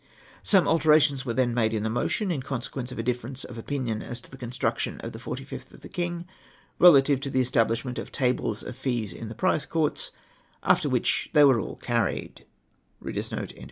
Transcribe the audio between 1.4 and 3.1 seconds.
made in the motion, in con sequence of a